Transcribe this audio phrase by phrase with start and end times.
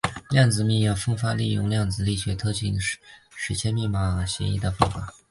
[0.31, 5.13] 量子密钥分发是利用量子力学特性实现密码协议的方法。